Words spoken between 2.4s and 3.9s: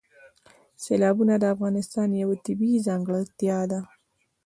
طبیعي ځانګړتیا ده.